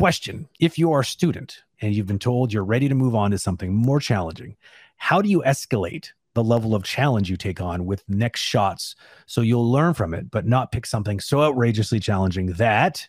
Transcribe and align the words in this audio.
question. 0.00 0.48
If 0.58 0.78
you 0.78 0.92
are 0.92 1.00
a 1.00 1.04
student 1.04 1.62
and 1.80 1.94
you've 1.94 2.06
been 2.06 2.18
told 2.18 2.52
you're 2.52 2.64
ready 2.64 2.88
to 2.88 2.94
move 2.94 3.14
on 3.14 3.30
to 3.30 3.38
something 3.38 3.74
more 3.74 4.00
challenging 4.00 4.56
how 4.96 5.22
do 5.22 5.28
you 5.28 5.42
escalate 5.46 6.10
the 6.34 6.44
level 6.44 6.74
of 6.74 6.84
challenge 6.84 7.30
you 7.30 7.36
take 7.36 7.60
on 7.60 7.86
with 7.86 8.04
next 8.08 8.40
shots 8.40 8.94
so 9.26 9.40
you'll 9.40 9.70
learn 9.70 9.94
from 9.94 10.14
it 10.14 10.30
but 10.30 10.46
not 10.46 10.70
pick 10.72 10.86
something 10.86 11.18
so 11.18 11.42
outrageously 11.42 11.98
challenging 11.98 12.52
that 12.52 13.08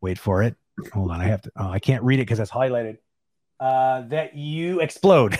wait 0.00 0.18
for 0.18 0.42
it 0.42 0.54
hold 0.92 1.10
on 1.10 1.20
i 1.20 1.24
have 1.24 1.40
to 1.42 1.50
oh, 1.56 1.70
i 1.70 1.78
can't 1.78 2.02
read 2.02 2.20
it 2.20 2.22
because 2.22 2.38
it's 2.38 2.50
highlighted 2.50 2.98
uh, 3.60 4.02
that 4.02 4.36
you 4.36 4.78
explode. 4.78 5.32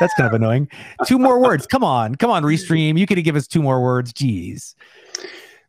That's 0.00 0.12
kind 0.14 0.26
of 0.26 0.32
annoying. 0.32 0.68
Two 1.06 1.20
more 1.20 1.40
words. 1.40 1.68
Come 1.68 1.84
on 1.84 2.16
come 2.16 2.32
on 2.32 2.42
restream. 2.42 2.98
You 2.98 3.06
could 3.06 3.22
give 3.22 3.36
us 3.36 3.46
two 3.46 3.62
more 3.62 3.80
words. 3.80 4.12
Jeez. 4.12 4.74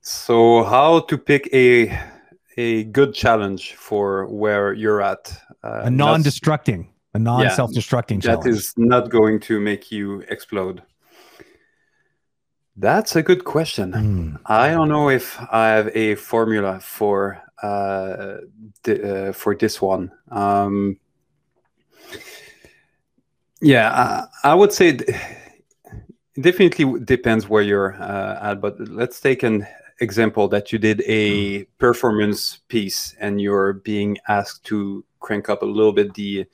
So 0.01 0.63
how 0.63 1.01
to 1.01 1.15
pick 1.15 1.47
a 1.53 1.95
a 2.57 2.83
good 2.85 3.13
challenge 3.13 3.73
for 3.73 4.27
where 4.27 4.73
you're 4.73 5.01
at 5.01 5.35
uh, 5.63 5.81
a 5.83 5.89
non-destructing 5.89 6.87
a 7.13 7.19
non-self-destructing 7.19 8.23
yeah, 8.23 8.35
That 8.35 8.47
is 8.47 8.73
not 8.75 9.09
going 9.09 9.39
to 9.41 9.59
make 9.59 9.91
you 9.91 10.21
explode. 10.29 10.81
That's 12.75 13.15
a 13.15 13.21
good 13.21 13.45
question. 13.45 13.91
Mm. 13.91 14.39
I 14.47 14.71
don't 14.71 14.89
know 14.89 15.09
if 15.09 15.39
I 15.51 15.69
have 15.69 15.95
a 15.95 16.15
formula 16.15 16.79
for 16.79 17.39
uh, 17.61 18.37
uh, 18.87 19.31
for 19.31 19.55
this 19.55 19.79
one. 19.79 20.11
Um, 20.31 20.97
yeah, 23.61 24.27
I, 24.43 24.49
I, 24.51 24.55
would 24.55 24.73
say 24.73 24.89
it 24.89 25.15
definitely 26.41 26.99
depends 27.05 27.47
where 27.47 27.61
you're 27.61 27.93
uh, 28.01 28.39
at. 28.41 28.59
But 28.59 28.79
let's 28.79 29.21
take 29.21 29.43
an 29.43 29.67
example 29.99 30.47
that 30.49 30.71
you 30.71 30.79
did 30.79 31.01
a 31.05 31.59
mm. 31.59 31.67
performance 31.77 32.59
piece 32.67 33.15
and 33.19 33.41
you're 33.41 33.73
being 33.73 34.17
asked 34.27 34.63
to 34.65 35.03
crank 35.19 35.49
up 35.49 35.61
a 35.61 35.65
little 35.65 35.93
bit 35.93 36.13
the 36.13 36.45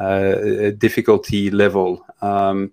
uh, 0.00 0.70
difficulty 0.78 1.50
level. 1.50 2.04
Um, 2.22 2.72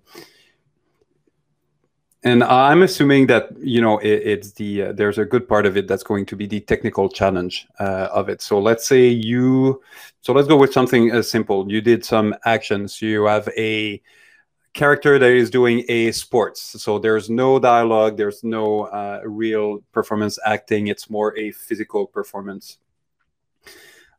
and 2.22 2.42
I'm 2.42 2.82
assuming 2.82 3.28
that 3.28 3.50
you 3.58 3.80
know 3.80 3.98
it, 3.98 4.22
it's 4.24 4.52
the 4.52 4.82
uh, 4.82 4.92
there's 4.92 5.18
a 5.18 5.24
good 5.24 5.48
part 5.48 5.64
of 5.64 5.76
it 5.76 5.86
that's 5.86 6.02
going 6.02 6.26
to 6.26 6.36
be 6.36 6.46
the 6.46 6.60
technical 6.60 7.08
challenge 7.08 7.68
uh, 7.78 8.08
of 8.12 8.28
it. 8.28 8.42
So 8.42 8.58
let's 8.58 8.86
say 8.86 9.06
you, 9.06 9.80
so 10.22 10.32
let's 10.32 10.48
go 10.48 10.56
with 10.56 10.72
something 10.72 11.12
uh, 11.12 11.22
simple. 11.22 11.70
You 11.70 11.80
did 11.80 12.04
some 12.04 12.34
actions. 12.44 13.00
You 13.00 13.26
have 13.26 13.48
a 13.56 14.02
character 14.76 15.18
that 15.18 15.30
is 15.30 15.50
doing 15.50 15.84
a 15.88 16.12
sports. 16.12 16.60
So 16.82 16.98
there's 16.98 17.28
no 17.28 17.58
dialogue. 17.58 18.16
There's 18.16 18.44
no 18.44 18.82
uh, 18.82 19.20
real 19.24 19.80
performance 19.92 20.38
acting. 20.46 20.86
It's 20.86 21.10
more 21.10 21.36
a 21.36 21.50
physical 21.50 22.06
performance 22.06 22.78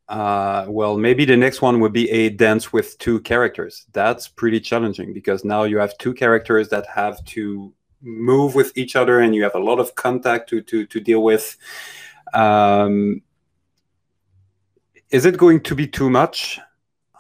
uh, 0.09 0.66
well, 0.69 0.97
maybe 0.97 1.25
the 1.25 1.35
next 1.35 1.61
one 1.61 1.80
would 1.81 1.91
be 1.91 2.09
a 2.09 2.30
dance 2.30 2.72
with 2.72 2.97
two 2.97 3.19
characters. 3.22 3.85
That's 3.91 4.28
pretty 4.28 4.59
challenging 4.59 5.13
because 5.13 5.44
now 5.44 5.63
you 5.63 5.78
have 5.80 5.97
two 5.97 6.13
characters 6.13 6.69
that 6.69 6.85
have 6.88 7.23
to 7.25 7.73
move 8.02 8.55
with 8.55 8.78
each 8.78 8.95
other, 8.95 9.19
and 9.19 9.35
you 9.35 9.44
have 9.44 9.55
a 9.55 9.59
lot 9.59 9.80
of 9.80 9.95
contact 9.95 10.50
to 10.50 10.61
to 10.61 10.85
to 10.85 11.00
deal 11.02 11.23
with. 11.23 11.58
Um, 12.33 13.22
is 15.09 15.25
it 15.25 15.38
going 15.38 15.61
to 15.61 15.75
be 15.75 15.88
too 15.88 16.09
much? 16.09 16.59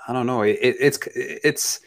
I 0.07 0.13
don't 0.13 0.27
know. 0.27 0.43
It, 0.43 0.57
it's 0.61 0.97
it's 1.13 1.81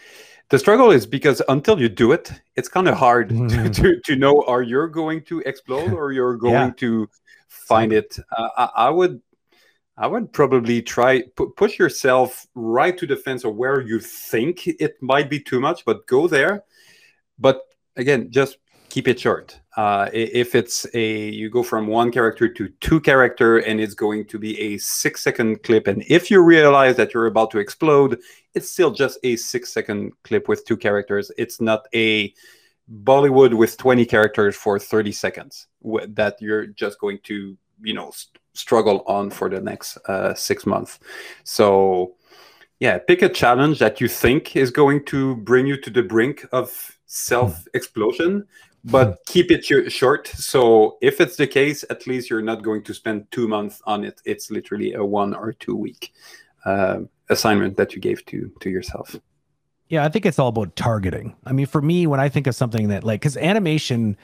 the 0.51 0.59
struggle 0.59 0.91
is 0.91 1.07
because 1.07 1.41
until 1.49 1.81
you 1.81 1.89
do 1.89 2.13
it, 2.13 2.33
it's 2.57 2.69
kind 2.69 2.89
of 2.89 2.95
hard 2.95 3.31
mm-hmm. 3.31 3.71
to, 3.71 3.71
to, 3.71 4.01
to 4.01 4.17
know 4.17 4.43
are 4.47 4.63
you 4.63 4.87
going 4.89 5.23
to 5.25 5.41
explode 5.41 5.93
or 5.93 6.13
you're 6.13 6.37
going 6.49 6.53
yeah. 6.55 6.73
to 6.77 7.09
find 7.49 7.93
it. 7.93 8.19
Uh, 8.37 8.49
I, 8.57 8.87
I 8.87 8.91
would 8.91 9.21
I 9.97 10.07
would 10.07 10.33
probably 10.33 10.81
try 10.81 11.23
pu- 11.37 11.53
push 11.57 11.79
yourself 11.79 12.47
right 12.55 12.97
to 12.97 13.07
the 13.07 13.17
fence 13.17 13.45
or 13.45 13.53
where 13.53 13.81
you 13.83 14.01
think 14.01 14.67
it 14.67 14.97
might 15.03 15.29
be 15.29 15.39
too 15.39 15.61
much, 15.61 15.85
but 15.85 16.07
go 16.07 16.27
there. 16.27 16.65
But 17.39 17.61
again, 17.97 18.31
just 18.31 18.57
keep 18.91 19.09
it 19.09 19.19
short. 19.19 19.59
Uh, 19.77 20.11
if 20.13 20.55
it's 20.55 20.87
a 20.95 21.31
you 21.31 21.49
go 21.49 21.63
from 21.63 21.87
one 21.87 22.11
character 22.11 22.49
to 22.49 22.69
two 22.81 23.01
character 23.01 23.59
and 23.59 23.81
it's 23.81 23.95
going 23.95 24.27
to 24.27 24.39
be 24.39 24.59
a 24.61 24.79
six 24.79 25.23
second 25.23 25.63
clip, 25.63 25.87
and 25.87 26.05
if 26.09 26.31
you 26.31 26.43
realize 26.43 26.97
that 26.97 27.15
you're 27.15 27.27
about 27.27 27.51
to 27.53 27.59
explode, 27.59 28.19
it's 28.55 28.71
still 28.71 28.91
just 28.91 29.19
a 29.23 29.37
six 29.37 29.73
second 29.73 30.13
clip 30.25 30.49
with 30.49 30.65
two 30.67 30.77
characters. 30.77 31.31
It's 31.39 31.61
not 31.61 31.87
a 31.95 32.35
Bollywood 33.05 33.55
with 33.55 33.77
20 33.77 34.05
characters 34.05 34.57
for 34.57 34.79
30 34.79 35.13
seconds 35.13 35.69
that 36.09 36.37
you're 36.41 36.67
just 36.67 36.99
going 36.99 37.21
to 37.23 37.57
you 37.83 37.95
know 37.95 38.13
struggle 38.55 39.03
on 39.07 39.31
for 39.31 39.49
the 39.49 39.61
next 39.61 39.97
uh, 40.09 40.35
six 40.35 40.67
months. 40.67 40.99
So, 41.45 42.15
yeah, 42.81 42.99
pick 42.99 43.23
a 43.23 43.29
challenge 43.29 43.79
that 43.79 44.01
you 44.01 44.09
think 44.09 44.57
is 44.57 44.71
going 44.71 45.05
to 45.07 45.37
bring 45.37 45.67
you 45.67 45.81
to 45.81 45.91
the 45.91 46.03
brink 46.03 46.45
of 46.53 46.99
self 47.07 47.67
explosion, 47.75 48.47
but 48.85 49.09
hmm. 49.09 49.15
keep 49.27 49.51
it 49.51 49.65
short. 49.65 50.29
So, 50.29 50.99
if 51.01 51.21
it's 51.21 51.37
the 51.37 51.47
case, 51.47 51.85
at 51.91 52.07
least 52.07 52.31
you're 52.31 52.43
not 52.43 52.63
going 52.63 52.83
to 52.85 52.95
spend 52.95 53.31
two 53.31 53.49
months 53.49 53.83
on 53.85 54.05
it. 54.05 54.21
It's 54.25 54.51
literally 54.51 54.95
a 54.95 55.05
one 55.05 55.35
or 55.35 55.53
two 55.53 55.77
week 55.77 56.13
uh, 56.65 57.01
assignment 57.29 57.77
that 57.77 57.95
you 57.95 58.01
gave 58.01 58.25
to 58.27 58.53
to 58.61 58.71
yourself. 58.71 59.17
Yeah, 59.89 60.05
I 60.05 60.09
think 60.09 60.25
it's 60.25 60.39
all 60.39 60.49
about 60.49 60.77
targeting. 60.77 61.35
I 61.45 61.53
mean, 61.53 61.67
for 61.67 61.83
me, 61.83 62.07
when 62.07 62.21
I 62.21 62.29
think 62.29 62.47
of 62.47 62.55
something 62.55 62.89
that 62.89 63.03
like, 63.03 63.21
because 63.21 63.37
animation 63.37 64.17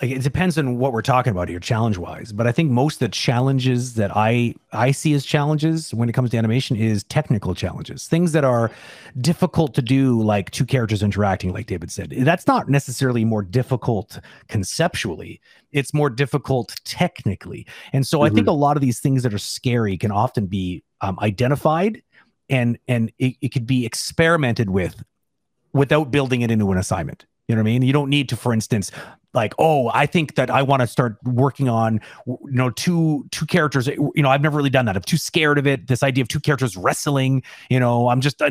like 0.00 0.10
it 0.10 0.22
depends 0.22 0.58
on 0.58 0.78
what 0.78 0.92
we're 0.92 1.02
talking 1.02 1.30
about 1.30 1.48
here 1.48 1.58
challenge 1.58 1.98
wise 1.98 2.32
but 2.32 2.46
i 2.46 2.52
think 2.52 2.70
most 2.70 2.96
of 2.96 2.98
the 3.00 3.08
challenges 3.08 3.94
that 3.94 4.14
i 4.16 4.54
i 4.72 4.90
see 4.90 5.14
as 5.14 5.24
challenges 5.24 5.92
when 5.94 6.08
it 6.08 6.12
comes 6.12 6.30
to 6.30 6.36
animation 6.36 6.76
is 6.76 7.04
technical 7.04 7.54
challenges 7.54 8.06
things 8.06 8.32
that 8.32 8.44
are 8.44 8.70
difficult 9.20 9.74
to 9.74 9.82
do 9.82 10.20
like 10.22 10.50
two 10.50 10.64
characters 10.64 11.02
interacting 11.02 11.52
like 11.52 11.66
david 11.66 11.90
said 11.90 12.10
that's 12.18 12.46
not 12.46 12.68
necessarily 12.68 13.24
more 13.24 13.42
difficult 13.42 14.20
conceptually 14.48 15.40
it's 15.72 15.94
more 15.94 16.10
difficult 16.10 16.74
technically 16.84 17.66
and 17.92 18.06
so 18.06 18.18
mm-hmm. 18.18 18.26
i 18.26 18.28
think 18.28 18.46
mm-hmm. 18.46 18.50
a 18.50 18.52
lot 18.52 18.76
of 18.76 18.80
these 18.80 19.00
things 19.00 19.22
that 19.22 19.32
are 19.32 19.38
scary 19.38 19.96
can 19.96 20.10
often 20.10 20.46
be 20.46 20.82
um, 21.00 21.18
identified 21.20 22.02
and 22.48 22.78
and 22.88 23.12
it, 23.18 23.36
it 23.40 23.48
could 23.48 23.66
be 23.66 23.86
experimented 23.86 24.70
with 24.70 25.02
without 25.72 26.10
building 26.10 26.42
it 26.42 26.50
into 26.50 26.70
an 26.72 26.78
assignment 26.78 27.26
you 27.48 27.54
know 27.54 27.62
what 27.62 27.68
I 27.68 27.72
mean? 27.72 27.82
You 27.82 27.92
don't 27.92 28.10
need 28.10 28.28
to, 28.30 28.36
for 28.36 28.52
instance, 28.52 28.90
like 29.36 29.54
oh 29.58 29.90
i 29.94 30.06
think 30.06 30.34
that 30.34 30.50
i 30.50 30.62
want 30.62 30.80
to 30.80 30.86
start 30.86 31.16
working 31.24 31.68
on 31.68 32.00
you 32.26 32.38
know 32.50 32.70
two 32.70 33.26
two 33.30 33.46
characters. 33.46 33.86
You 33.86 34.12
know 34.16 34.30
i've 34.30 34.40
never 34.40 34.56
really 34.56 34.70
done 34.70 34.86
that. 34.86 34.96
I'm 34.96 35.02
too 35.02 35.16
scared 35.16 35.58
of 35.58 35.66
it 35.66 35.86
this 35.86 36.02
idea 36.02 36.22
of 36.22 36.28
two 36.28 36.40
characters 36.40 36.76
wrestling 36.76 37.42
you 37.70 37.78
know 37.78 38.08
i'm 38.08 38.20
just 38.20 38.40
uh, 38.42 38.46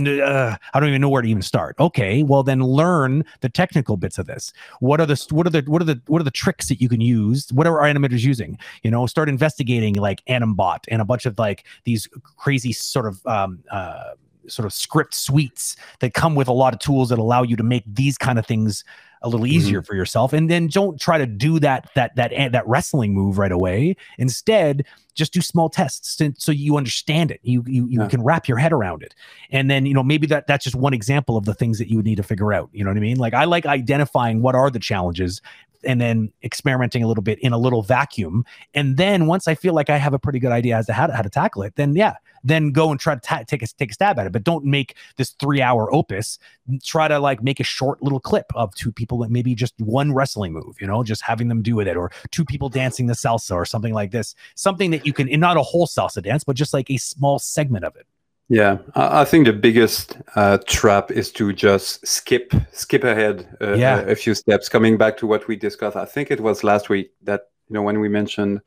i 0.74 0.80
don't 0.80 0.90
even 0.90 1.02
know 1.02 1.10
where 1.10 1.22
to 1.22 1.28
even 1.28 1.42
start. 1.42 1.76
Okay 1.80 2.24
well 2.24 2.44
then 2.44 2.62
learn 2.62 3.26
the 3.42 3.50
technical 3.50 3.98
bits 3.98 4.18
of 4.18 4.28
this. 4.28 4.54
What 4.80 5.02
are 5.02 5.06
the 5.06 5.26
what 5.32 5.48
are 5.48 5.50
the 5.50 5.62
what 5.62 5.82
are 5.82 5.86
the 5.86 6.02
what 6.08 6.22
are 6.22 6.24
the 6.24 6.32
tricks 6.32 6.70
that 6.70 6.80
you 6.80 6.88
can 6.88 7.02
use? 7.02 7.52
What 7.52 7.68
are 7.68 7.82
our 7.82 7.92
animators 7.92 8.22
using? 8.22 8.58
You 8.84 8.92
know 8.92 9.06
start 9.08 9.28
investigating 9.28 9.96
like 9.96 10.24
animbot 10.26 10.86
and 10.88 11.02
a 11.02 11.06
bunch 11.06 11.26
of 11.26 11.38
like 11.40 11.66
these 11.84 12.08
crazy 12.38 12.72
sort 12.72 13.08
of 13.08 13.26
um 13.26 13.64
uh 13.72 14.12
sort 14.48 14.66
of 14.66 14.74
script 14.74 15.14
suites 15.14 15.76
that 16.00 16.14
come 16.14 16.36
with 16.36 16.48
a 16.48 16.54
lot 16.54 16.74
of 16.74 16.80
tools 16.80 17.10
that 17.10 17.20
allow 17.20 17.42
you 17.42 17.56
to 17.56 17.64
make 17.64 17.84
these 17.88 18.18
kind 18.18 18.38
of 18.38 18.46
things 18.46 18.84
a 19.26 19.30
little 19.30 19.48
easier 19.48 19.80
mm-hmm. 19.80 19.86
for 19.86 19.96
yourself 19.96 20.32
and 20.34 20.50
then 20.50 20.68
don't 20.68 21.00
try 21.00 21.18
to 21.18 21.26
do 21.26 21.60
that 21.60 21.90
that 21.96 22.16
that 22.16 22.32
that 22.52 22.68
wrestling 22.68 23.14
move 23.14 23.38
right 23.38 23.52
away. 23.52 23.96
Instead 24.18 24.86
just 25.16 25.34
do 25.34 25.42
small 25.42 25.70
tests 25.70 26.22
so 26.38 26.52
you 26.52 26.78
understand 26.78 27.32
it. 27.32 27.40
You 27.42 27.64
you, 27.66 27.88
you 27.88 28.02
yeah. 28.02 28.08
can 28.08 28.24
wrap 28.24 28.48
your 28.48 28.58
head 28.58 28.72
around 28.72 29.02
it. 29.02 29.16
And 29.50 29.70
then 29.70 29.86
you 29.86 29.94
know 29.94 30.04
maybe 30.04 30.28
that 30.28 30.48
that's 30.48 30.64
just 30.64 30.76
one 30.76 30.94
example 30.94 31.38
of 31.38 31.46
the 31.46 31.54
things 31.54 31.80
that 31.80 31.90
you 31.90 31.98
would 31.98 32.06
need 32.06 32.16
to 32.18 32.24
figure 32.24 32.54
out. 32.54 32.70
You 32.72 32.84
know 32.84 32.92
what 32.92 32.98
i 32.98 33.02
mean? 33.02 33.18
Like 33.18 33.34
i 33.34 33.46
like 33.46 33.66
identifying 33.66 34.42
what 34.42 34.56
are 34.56 34.70
the 34.70 34.80
challenges 34.80 35.42
and 35.86 36.02
then 36.02 36.32
experimenting 36.44 37.04
a 37.04 37.08
little 37.08 37.24
bit 37.24 37.40
in 37.40 37.54
a 37.54 37.58
little 37.58 37.82
vacuum. 37.82 38.46
And 38.74 38.98
then 38.98 39.28
once 39.28 39.48
I 39.48 39.56
feel 39.56 39.74
like 39.74 39.90
I 39.90 39.98
have 39.98 40.14
a 40.14 40.20
pretty 40.20 40.40
good 40.40 40.52
idea 40.52 40.78
as 40.78 40.86
to 40.88 40.94
how 40.94 41.08
to, 41.08 41.16
how 41.16 41.22
to 41.22 41.30
tackle 41.30 41.64
it, 41.64 41.76
then 41.76 41.96
yeah, 41.96 42.16
then 42.44 42.72
go 42.72 42.92
and 42.92 43.00
try 43.00 43.16
to 43.16 43.22
ta- 43.22 43.44
take 43.48 43.64
a 43.64 43.68
take 43.68 43.92
a 43.92 43.94
stab 43.94 44.20
at 44.20 44.28
it. 44.28 44.32
But 44.32 44.44
don't 44.44 44.66
make 44.66 44.96
this 45.18 45.32
three 45.32 45.62
hour 45.62 45.94
opus. 45.94 46.38
Try 46.84 47.08
to 47.08 47.20
like 47.20 47.44
make 47.44 47.60
a 47.60 47.64
short 47.64 48.02
little 48.04 48.20
clip 48.20 48.46
of 48.56 48.74
two 48.76 48.92
people 48.92 49.18
that 49.20 49.32
maybe 49.32 49.56
just 49.56 49.74
one 49.80 50.14
wrestling 50.14 50.54
move, 50.54 50.76
you 50.80 50.88
know, 50.88 51.04
just 51.04 51.24
having 51.24 51.48
them 51.48 51.62
do 51.62 51.80
it, 51.80 51.98
or 51.98 52.12
two 52.32 52.46
people 52.46 52.70
dancing 52.70 53.08
the 53.08 53.14
salsa 53.14 53.52
or 53.52 53.66
something 53.66 53.94
like 53.94 54.12
this. 54.12 54.36
Something 54.56 54.92
that 54.92 55.06
you 55.06 55.14
can, 55.14 55.28
and 55.30 55.42
not 55.42 55.58
a 55.58 55.64
whole 55.64 55.88
salsa 55.88 56.22
dance, 56.22 56.44
but 56.44 56.56
just 56.56 56.74
like 56.74 56.90
a 56.90 56.98
small 56.98 57.40
segment 57.40 57.84
of 57.84 57.96
it. 57.96 58.06
Yeah, 58.48 58.78
I 58.94 59.26
think 59.26 59.48
the 59.48 59.54
biggest 59.54 60.18
uh, 60.36 60.60
trap 60.68 61.10
is 61.10 61.32
to 61.32 61.52
just 61.52 62.06
skip 62.06 62.54
skip 62.72 63.04
ahead 63.04 63.48
uh, 63.60 63.74
yeah. 63.74 64.02
a, 64.02 64.12
a, 64.12 64.16
few 64.16 64.36
steps. 64.36 64.70
Coming 64.70 64.98
back 64.98 65.18
to 65.18 65.26
what 65.26 65.48
we 65.48 65.56
discussed, 65.56 65.98
I 65.98 66.06
think 66.06 66.30
it 66.30 66.40
was 66.40 66.64
last 66.64 66.88
week 66.88 67.12
that 67.24 67.50
you 67.68 67.74
know 67.74 67.82
when 67.82 68.00
we 68.00 68.08
mentioned, 68.08 68.62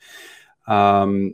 um, 0.67 1.33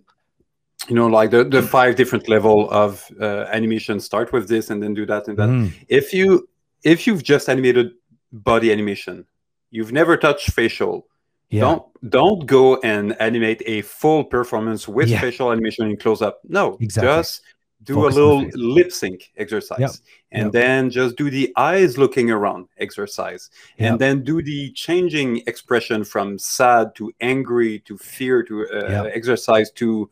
you 0.88 0.94
know, 0.94 1.06
like 1.06 1.30
the 1.30 1.42
the 1.42 1.62
five 1.62 1.96
different 1.96 2.28
level 2.28 2.68
of 2.70 3.10
uh, 3.18 3.46
animation. 3.50 3.98
Start 3.98 4.30
with 4.30 4.46
this 4.46 4.68
and 4.68 4.82
then 4.82 4.92
do 4.92 5.06
that 5.06 5.26
and 5.26 5.38
that. 5.38 5.48
Mm. 5.48 5.72
If 5.88 6.12
you 6.12 6.46
if 6.82 7.06
you've 7.06 7.22
just 7.22 7.48
animated 7.48 7.92
body 8.30 8.70
animation, 8.70 9.24
you've 9.70 9.92
never 9.92 10.18
touched 10.18 10.52
facial. 10.52 11.06
Yeah. 11.48 11.60
Don't 11.60 12.10
don't 12.10 12.46
go 12.46 12.76
and 12.80 13.18
animate 13.20 13.62
a 13.64 13.80
full 13.82 14.24
performance 14.24 14.86
with 14.86 15.08
yeah. 15.08 15.20
facial 15.20 15.50
animation 15.50 15.88
in 15.88 15.96
close 15.96 16.20
up. 16.20 16.40
No, 16.46 16.76
exactly. 16.80 17.08
just 17.08 17.40
do 17.84 17.94
Focus 17.94 18.16
a 18.16 18.18
little 18.24 18.42
lip 18.54 18.90
sync 18.92 19.30
exercise 19.36 19.78
Yep. 19.78 19.90
and 20.32 20.44
Yep. 20.44 20.52
then 20.52 20.90
just 20.90 21.16
do 21.16 21.30
the 21.30 21.52
eyes 21.56 21.96
looking 21.98 22.30
around 22.30 22.68
exercise 22.78 23.50
Yep. 23.78 23.90
and 23.90 24.00
then 24.00 24.24
do 24.24 24.42
the 24.42 24.72
changing 24.72 25.42
expression 25.46 26.04
from 26.04 26.38
sad 26.38 26.94
to 26.96 27.12
angry 27.20 27.80
to 27.80 27.96
fear 27.98 28.42
to 28.44 28.66
uh, 28.68 29.02
exercise 29.14 29.70
to 29.72 30.10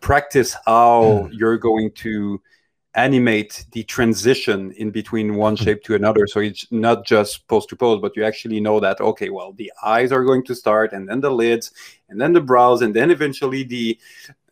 practice 0.00 0.56
how 0.66 1.28
you're 1.32 1.58
going 1.58 1.90
to 1.92 2.40
animate 2.94 3.64
the 3.72 3.82
transition 3.84 4.72
in 4.72 4.90
between 4.90 5.36
one 5.36 5.56
Hmm. 5.56 5.64
shape 5.64 5.82
to 5.84 5.94
another. 5.94 6.26
So 6.26 6.40
it's 6.40 6.66
not 6.70 7.06
just 7.06 7.46
pose 7.48 7.66
to 7.66 7.76
pose 7.76 8.00
but 8.00 8.16
you 8.16 8.24
actually 8.24 8.60
know 8.60 8.80
that 8.80 9.00
okay 9.00 9.30
well 9.30 9.52
the 9.52 9.72
eyes 9.82 10.12
are 10.12 10.24
going 10.24 10.44
to 10.44 10.54
start 10.54 10.92
and 10.92 11.08
then 11.08 11.20
the 11.20 11.30
lids 11.30 11.72
and 12.10 12.20
then 12.20 12.32
the 12.34 12.40
brows 12.40 12.82
and 12.82 12.94
then 12.94 13.10
eventually 13.10 13.62
the 13.64 13.98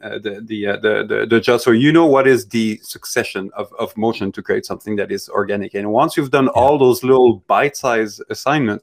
uh, 0.00 0.18
the 0.18 0.40
the, 0.46 0.66
uh, 0.66 0.76
the 0.78 1.04
the 1.06 1.26
the 1.26 1.40
jaw. 1.40 1.58
So 1.58 1.72
you 1.72 1.92
know 1.92 2.06
what 2.06 2.26
is 2.26 2.48
the 2.48 2.78
succession 2.82 3.50
of, 3.54 3.70
of 3.78 3.94
motion 3.96 4.32
to 4.32 4.42
create 4.42 4.64
something 4.64 4.96
that 4.96 5.12
is 5.12 5.28
organic. 5.28 5.74
And 5.74 5.92
once 5.92 6.16
you've 6.16 6.30
done 6.30 6.48
all 6.48 6.78
those 6.78 7.04
little 7.04 7.44
bite-sized 7.46 8.22
assignment 8.30 8.82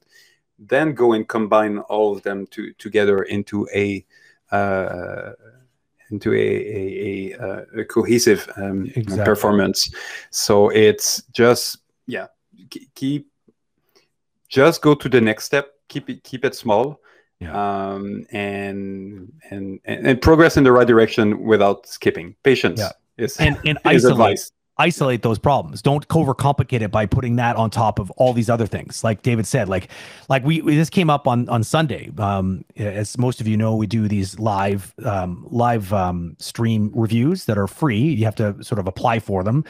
then 0.60 0.94
go 0.94 1.14
and 1.14 1.28
combine 1.28 1.78
all 1.80 2.16
of 2.16 2.24
them 2.24 2.48
to 2.48 2.74
together 2.74 3.24
into 3.24 3.68
a 3.76 4.06
uh, 4.52 5.34
into 6.12 6.34
a 6.34 6.38
a, 6.38 7.34
a, 7.38 7.44
uh, 7.46 7.82
a 7.82 7.86
cohesive 7.86 8.50
um, 8.58 8.86
Exactly. 8.96 9.26
performance. 9.26 9.94
So 10.32 10.70
it's 10.70 11.24
just 11.32 11.78
yeah, 12.08 12.28
keep 12.96 13.28
just 14.50 14.82
go 14.82 14.96
to 14.96 15.10
the 15.10 15.22
next 15.22 15.46
step. 15.46 15.72
Keep 15.90 16.10
it 16.10 16.24
keep 16.24 16.44
it 16.46 16.56
small, 16.56 17.00
Yeah. 17.40 17.54
um, 17.54 18.26
and, 18.32 19.32
and 19.50 19.80
and 19.86 20.22
progress 20.22 20.58
in 20.58 20.64
the 20.64 20.72
right 20.72 20.88
direction 20.88 21.44
without 21.44 21.88
skipping. 21.88 22.36
Patience 22.44 22.80
Yeah. 22.80 22.92
is 23.18 23.38
and 23.38 23.58
and 23.66 23.78
is 23.86 24.06
isolate 24.06 24.12
advice. 24.12 24.52
Isolate 24.80 25.22
those 25.22 25.40
problems. 25.40 25.82
Don't 25.82 26.08
overcomplicate 26.10 26.82
it 26.82 26.92
by 26.92 27.06
putting 27.06 27.36
that 27.38 27.56
on 27.56 27.70
top 27.70 28.00
of 28.00 28.12
all 28.12 28.34
these 28.34 28.50
other 28.50 28.68
things. 28.68 29.04
Like 29.04 29.22
david 29.22 29.48
said 29.48 29.70
like 29.70 29.90
like 30.30 30.44
we, 30.44 30.62
we 30.62 30.76
this 30.76 30.90
came 30.90 31.10
up 31.10 31.28
on 31.28 31.50
on 31.50 31.64
sunday. 31.64 32.12
Um 32.18 32.64
as 32.76 33.18
most 33.18 33.42
of 33.42 33.48
you 33.48 33.58
know 33.58 33.76
we 33.76 33.88
do 33.88 34.08
these 34.08 34.40
live 34.40 34.94
um 35.04 35.48
live 35.50 35.94
um 35.94 36.36
stream 36.40 36.92
reviews 36.94 37.46
that 37.46 37.58
are 37.58 37.68
free. 37.68 38.00
You 38.00 38.26
have 38.26 38.36
to 38.36 38.64
sort 38.64 38.80
of 38.80 38.88
apply 38.88 39.20
for 39.20 39.44
them 39.44 39.64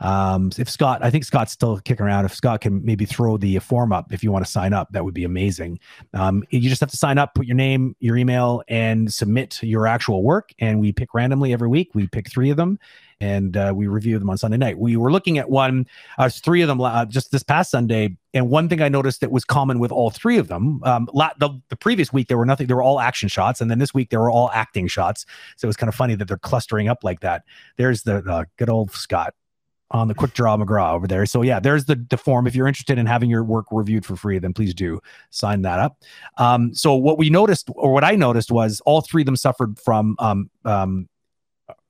um 0.00 0.50
if 0.58 0.68
scott 0.68 1.02
i 1.02 1.10
think 1.10 1.24
scott's 1.24 1.52
still 1.52 1.78
kicking 1.80 2.04
around 2.04 2.24
if 2.24 2.34
scott 2.34 2.60
can 2.60 2.84
maybe 2.84 3.04
throw 3.04 3.36
the 3.36 3.58
form 3.58 3.92
up 3.92 4.12
if 4.12 4.22
you 4.22 4.30
want 4.30 4.44
to 4.44 4.50
sign 4.50 4.72
up 4.72 4.88
that 4.92 5.04
would 5.04 5.14
be 5.14 5.24
amazing 5.24 5.78
um 6.14 6.42
you 6.50 6.60
just 6.60 6.80
have 6.80 6.90
to 6.90 6.96
sign 6.96 7.18
up 7.18 7.34
put 7.34 7.46
your 7.46 7.56
name 7.56 7.94
your 8.00 8.16
email 8.16 8.62
and 8.68 9.12
submit 9.12 9.62
your 9.62 9.86
actual 9.86 10.22
work 10.22 10.50
and 10.58 10.80
we 10.80 10.92
pick 10.92 11.14
randomly 11.14 11.52
every 11.52 11.68
week 11.68 11.90
we 11.94 12.06
pick 12.06 12.30
three 12.30 12.50
of 12.50 12.56
them 12.56 12.78
and 13.22 13.56
uh, 13.56 13.72
we 13.74 13.86
review 13.86 14.18
them 14.18 14.28
on 14.28 14.36
Sunday 14.36 14.56
night. 14.56 14.78
We 14.78 14.96
were 14.96 15.12
looking 15.12 15.38
at 15.38 15.48
one, 15.48 15.86
uh, 16.18 16.28
three 16.28 16.60
of 16.60 16.66
them 16.66 16.80
uh, 16.80 17.04
just 17.04 17.30
this 17.30 17.44
past 17.44 17.70
Sunday, 17.70 18.16
and 18.34 18.50
one 18.50 18.68
thing 18.68 18.82
I 18.82 18.88
noticed 18.88 19.20
that 19.20 19.30
was 19.30 19.44
common 19.44 19.78
with 19.78 19.92
all 19.92 20.10
three 20.10 20.38
of 20.38 20.48
them. 20.48 20.82
Um, 20.82 21.08
la- 21.14 21.30
the, 21.38 21.50
the 21.68 21.76
previous 21.76 22.12
week 22.12 22.26
there 22.26 22.36
were 22.36 22.44
nothing; 22.44 22.66
they 22.66 22.74
were 22.74 22.82
all 22.82 22.98
action 22.98 23.28
shots, 23.28 23.60
and 23.60 23.70
then 23.70 23.78
this 23.78 23.94
week 23.94 24.10
they 24.10 24.16
were 24.16 24.30
all 24.30 24.50
acting 24.52 24.88
shots. 24.88 25.24
So 25.56 25.66
it 25.66 25.68
was 25.68 25.76
kind 25.76 25.88
of 25.88 25.94
funny 25.94 26.16
that 26.16 26.26
they're 26.26 26.36
clustering 26.36 26.88
up 26.88 27.04
like 27.04 27.20
that. 27.20 27.44
There's 27.76 28.02
the 28.02 28.16
uh, 28.28 28.44
good 28.56 28.68
old 28.68 28.90
Scott 28.90 29.34
on 29.92 30.08
the 30.08 30.14
quick 30.14 30.32
draw 30.32 30.56
McGraw 30.56 30.94
over 30.94 31.06
there. 31.06 31.26
So 31.26 31.42
yeah, 31.42 31.60
there's 31.60 31.84
the, 31.84 32.04
the 32.08 32.16
form. 32.16 32.46
If 32.46 32.54
you're 32.54 32.66
interested 32.66 32.98
in 32.98 33.06
having 33.06 33.30
your 33.30 33.44
work 33.44 33.66
reviewed 33.70 34.04
for 34.04 34.16
free, 34.16 34.38
then 34.38 34.52
please 34.52 34.74
do 34.74 35.00
sign 35.30 35.62
that 35.62 35.78
up. 35.78 35.98
Um, 36.38 36.74
so 36.74 36.94
what 36.94 37.18
we 37.18 37.30
noticed, 37.30 37.68
or 37.74 37.92
what 37.92 38.04
I 38.04 38.16
noticed, 38.16 38.50
was 38.50 38.80
all 38.86 39.02
three 39.02 39.22
of 39.22 39.26
them 39.26 39.36
suffered 39.36 39.78
from 39.78 40.16
um, 40.18 40.50
um, 40.64 41.08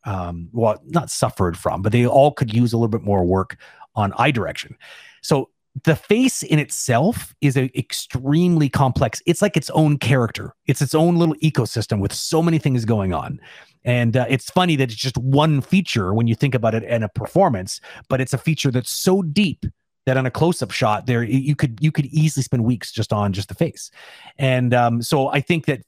um, 0.04 0.48
well, 0.52 0.82
not 0.84 1.10
suffered 1.10 1.56
from, 1.56 1.80
but 1.80 1.92
they 1.92 2.06
all 2.06 2.32
could 2.32 2.52
use 2.52 2.72
a 2.72 2.76
little 2.76 2.88
bit 2.88 3.02
more 3.02 3.24
work 3.24 3.56
on 3.94 4.12
eye 4.18 4.32
direction. 4.32 4.76
So 5.22 5.50
the 5.84 5.96
face 5.96 6.42
in 6.42 6.58
itself 6.58 7.34
is 7.40 7.56
a 7.56 7.76
extremely 7.78 8.68
complex. 8.68 9.22
It's 9.26 9.40
like 9.40 9.56
its 9.56 9.70
own 9.70 9.98
character. 9.98 10.54
It's 10.66 10.82
its 10.82 10.94
own 10.94 11.16
little 11.16 11.34
ecosystem 11.36 12.00
with 12.00 12.12
so 12.12 12.42
many 12.42 12.58
things 12.58 12.84
going 12.84 13.14
on. 13.14 13.40
And 13.84 14.16
uh, 14.16 14.26
it's 14.28 14.50
funny 14.50 14.76
that 14.76 14.84
it's 14.84 14.94
just 14.94 15.18
one 15.18 15.60
feature 15.60 16.14
when 16.14 16.26
you 16.26 16.34
think 16.34 16.54
about 16.54 16.74
it 16.74 16.84
in 16.84 17.02
a 17.02 17.08
performance, 17.08 17.80
but 18.08 18.20
it's 18.20 18.32
a 18.32 18.38
feature 18.38 18.70
that's 18.70 18.90
so 18.90 19.22
deep 19.22 19.66
that 20.06 20.16
on 20.16 20.26
a 20.26 20.30
close-up 20.30 20.70
shot 20.70 21.06
there 21.06 21.22
you 21.22 21.54
could 21.54 21.78
you 21.80 21.92
could 21.92 22.06
easily 22.06 22.42
spend 22.42 22.64
weeks 22.64 22.90
just 22.90 23.12
on 23.12 23.32
just 23.32 23.48
the 23.48 23.54
face. 23.54 23.90
And 24.38 24.74
um, 24.74 25.02
so 25.02 25.28
i 25.28 25.40
think 25.40 25.66
that 25.66 25.82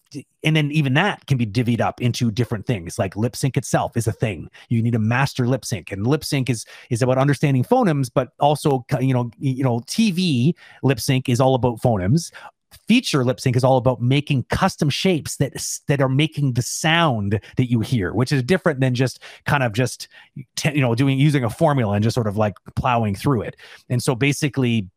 and 0.44 0.54
then 0.54 0.70
even 0.70 0.94
that 0.94 1.26
can 1.26 1.38
be 1.38 1.46
divvied 1.46 1.80
up 1.80 2.00
into 2.00 2.30
different 2.30 2.66
things 2.66 2.98
like 2.98 3.16
lip 3.16 3.34
sync 3.34 3.56
itself 3.56 3.96
is 3.96 4.06
a 4.06 4.12
thing. 4.12 4.48
You 4.68 4.82
need 4.82 4.94
a 4.94 4.98
master 4.98 5.46
lip 5.48 5.64
sync 5.64 5.90
and 5.90 6.06
lip 6.06 6.24
sync 6.24 6.50
is 6.50 6.64
is 6.90 7.02
about 7.02 7.18
understanding 7.18 7.64
phonemes 7.64 8.10
but 8.12 8.30
also 8.40 8.84
you 9.00 9.14
know 9.14 9.30
you 9.38 9.64
know 9.64 9.80
tv 9.80 10.54
lip 10.82 11.00
sync 11.00 11.28
is 11.28 11.40
all 11.40 11.54
about 11.54 11.80
phonemes 11.80 12.30
feature 12.88 13.24
lip 13.24 13.40
sync 13.40 13.56
is 13.56 13.64
all 13.64 13.76
about 13.76 14.00
making 14.00 14.44
custom 14.44 14.90
shapes 14.90 15.36
that 15.36 15.52
that 15.88 16.00
are 16.00 16.08
making 16.08 16.54
the 16.54 16.62
sound 16.62 17.40
that 17.56 17.70
you 17.70 17.80
hear 17.80 18.12
which 18.12 18.32
is 18.32 18.42
different 18.42 18.80
than 18.80 18.94
just 18.94 19.22
kind 19.46 19.62
of 19.62 19.72
just 19.72 20.08
you 20.72 20.80
know 20.80 20.94
doing 20.94 21.18
using 21.18 21.44
a 21.44 21.50
formula 21.50 21.94
and 21.94 22.02
just 22.02 22.14
sort 22.14 22.26
of 22.26 22.36
like 22.36 22.54
plowing 22.76 23.14
through 23.14 23.42
it. 23.42 23.56
And 23.88 24.02
so 24.02 24.14
basically 24.14 24.88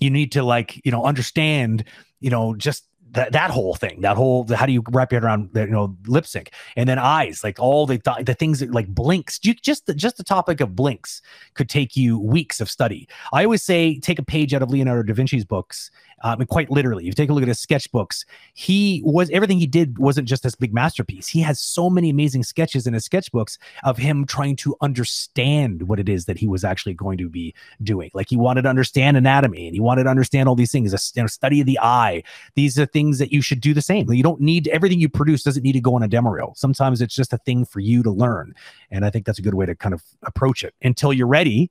you 0.00 0.10
need 0.10 0.32
to 0.32 0.42
like 0.42 0.80
you 0.84 0.92
know 0.92 1.04
understand 1.04 1.84
you 2.20 2.30
know 2.30 2.54
just 2.54 2.86
that 3.12 3.32
that 3.32 3.50
whole 3.50 3.74
thing 3.74 4.00
that 4.02 4.16
whole 4.16 4.46
how 4.52 4.66
do 4.66 4.72
you 4.72 4.82
wrap 4.90 5.12
your 5.12 5.20
head 5.20 5.24
around 5.24 5.50
you 5.54 5.66
know 5.66 5.96
lip 6.06 6.26
sync? 6.26 6.52
And 6.76 6.88
then 6.88 6.98
eyes 6.98 7.42
like 7.42 7.58
all 7.58 7.86
the 7.86 7.98
th- 7.98 8.24
the 8.24 8.34
things 8.34 8.60
that 8.60 8.70
like 8.72 8.88
blinks 8.88 9.40
you, 9.42 9.54
just 9.54 9.86
the, 9.86 9.94
just 9.94 10.16
the 10.16 10.24
topic 10.24 10.60
of 10.60 10.76
blinks 10.76 11.22
could 11.54 11.68
take 11.68 11.96
you 11.96 12.18
weeks 12.18 12.60
of 12.60 12.70
study. 12.70 13.08
I 13.32 13.44
always 13.44 13.62
say 13.62 13.98
take 13.98 14.18
a 14.18 14.24
page 14.24 14.54
out 14.54 14.62
of 14.62 14.70
leonardo 14.70 15.02
da 15.02 15.14
vinci's 15.14 15.44
books 15.44 15.90
um, 16.22 16.40
and 16.40 16.48
quite 16.48 16.70
literally 16.70 17.04
if 17.04 17.06
you 17.06 17.12
take 17.12 17.30
a 17.30 17.32
look 17.32 17.42
at 17.42 17.48
his 17.48 17.64
sketchbooks 17.64 18.24
he 18.54 19.02
was 19.04 19.30
everything 19.30 19.58
he 19.58 19.66
did 19.66 19.98
wasn't 19.98 20.28
just 20.28 20.42
this 20.42 20.54
big 20.54 20.74
masterpiece. 20.74 21.28
He 21.28 21.40
has 21.40 21.60
so 21.60 21.88
many 21.88 22.10
amazing 22.10 22.42
sketches 22.42 22.86
in 22.86 22.94
his 22.94 23.08
sketchbooks 23.08 23.58
of 23.84 23.98
him 23.98 24.26
trying 24.26 24.56
to 24.56 24.76
understand 24.80 25.88
what 25.88 26.00
it 26.00 26.08
is 26.08 26.24
that 26.26 26.38
he 26.38 26.46
was 26.46 26.64
actually 26.64 26.94
going 26.94 27.18
to 27.18 27.28
be 27.28 27.54
doing. 27.82 28.10
Like 28.14 28.28
he 28.28 28.36
wanted 28.36 28.62
to 28.62 28.68
understand 28.68 29.16
anatomy 29.16 29.66
and 29.66 29.74
he 29.74 29.80
wanted 29.80 30.04
to 30.04 30.10
understand 30.10 30.48
all 30.48 30.54
these 30.54 30.72
things 30.72 30.92
a 30.92 30.98
you 31.14 31.22
know, 31.22 31.26
study 31.26 31.60
of 31.60 31.66
the 31.66 31.78
eye. 31.80 32.22
These 32.54 32.78
are 32.78 32.86
things 32.86 32.97
that 33.18 33.32
you 33.32 33.40
should 33.40 33.60
do 33.60 33.72
the 33.72 33.82
same. 33.82 34.10
You 34.12 34.22
don't 34.22 34.40
need 34.40 34.68
everything 34.68 35.00
you 35.00 35.08
produce 35.08 35.42
doesn't 35.42 35.62
need 35.62 35.72
to 35.72 35.80
go 35.80 35.94
on 35.94 36.02
a 36.02 36.08
demo 36.08 36.30
reel. 36.30 36.52
Sometimes 36.56 37.00
it's 37.00 37.14
just 37.14 37.32
a 37.32 37.38
thing 37.38 37.64
for 37.64 37.80
you 37.80 38.02
to 38.02 38.10
learn. 38.10 38.54
And 38.90 39.04
i 39.04 39.10
think 39.10 39.26
that's 39.26 39.38
a 39.38 39.42
good 39.42 39.54
way 39.54 39.66
to 39.66 39.74
kind 39.74 39.94
of 39.94 40.02
approach 40.22 40.64
it 40.64 40.74
until 40.82 41.12
you're 41.12 41.26
ready 41.26 41.70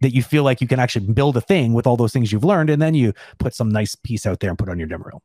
that 0.00 0.14
you 0.14 0.22
feel 0.22 0.44
like 0.44 0.60
you 0.60 0.68
can 0.68 0.78
actually 0.78 1.06
build 1.06 1.36
a 1.36 1.40
thing 1.40 1.74
with 1.74 1.86
all 1.86 1.96
those 1.96 2.12
things 2.12 2.30
you've 2.30 2.44
learned 2.44 2.70
and 2.70 2.80
then 2.80 2.94
you 2.94 3.12
put 3.38 3.54
some 3.54 3.68
nice 3.68 3.94
piece 3.94 4.26
out 4.26 4.40
there 4.40 4.50
and 4.50 4.58
put 4.58 4.68
on 4.68 4.78
your 4.78 4.88
demo 4.88 5.04
reel 5.04 5.22